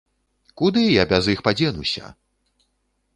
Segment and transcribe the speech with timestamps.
[0.61, 2.05] Куды я без іх падзенуся?!